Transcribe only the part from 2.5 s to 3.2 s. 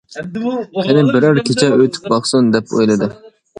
دەپ ئويلىدى.